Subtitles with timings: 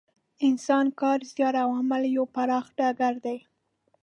[0.47, 3.37] انسان کار، زیار او عمل یو پراخ ډګر دی.